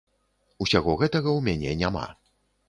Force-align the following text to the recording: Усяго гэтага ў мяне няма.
Усяго 0.65 0.95
гэтага 1.01 1.29
ў 1.35 1.39
мяне 1.49 1.77
няма. 1.83 2.05